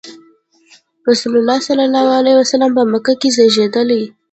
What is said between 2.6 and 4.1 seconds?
په مکه کې زېږېدلی.